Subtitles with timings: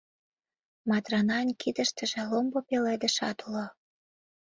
[0.89, 3.65] Матранан кидыштыже ломбо пеледышат уло.